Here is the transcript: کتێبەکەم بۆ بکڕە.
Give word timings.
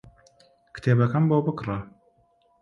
کتێبەکەم 0.75 1.23
بۆ 1.29 1.37
بکڕە. 1.45 1.79